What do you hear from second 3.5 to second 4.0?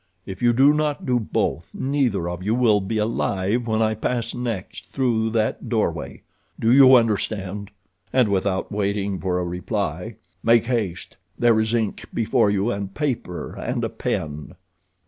when I